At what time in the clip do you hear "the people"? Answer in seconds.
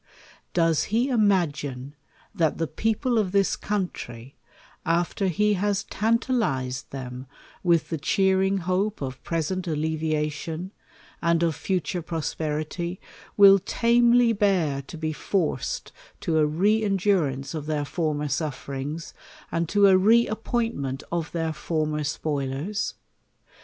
2.57-3.19